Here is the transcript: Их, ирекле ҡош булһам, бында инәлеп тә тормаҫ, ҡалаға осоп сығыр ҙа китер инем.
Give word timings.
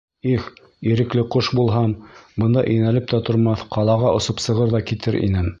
Их, 0.29 0.45
ирекле 0.91 1.25
ҡош 1.35 1.49
булһам, 1.59 1.93
бында 2.45 2.65
инәлеп 2.77 3.09
тә 3.15 3.23
тормаҫ, 3.29 3.67
ҡалаға 3.77 4.17
осоп 4.21 4.45
сығыр 4.49 4.75
ҙа 4.77 4.87
китер 4.93 5.25
инем. 5.25 5.49